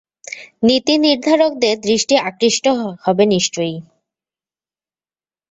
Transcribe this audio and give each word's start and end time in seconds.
নীতিনির্ধারকদের 0.63 1.75
দৃষ্টি 1.81 2.15
আকৃষ্ট 2.21 2.65
হবে 3.03 3.23
নিশ্চয়ই। 3.25 3.77